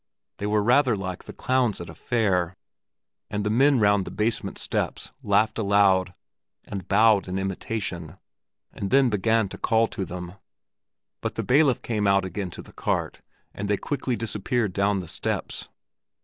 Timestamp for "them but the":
10.03-11.43